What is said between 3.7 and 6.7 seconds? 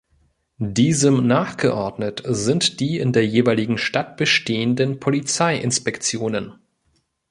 Stadt bestehenden Polizeiinspektionen.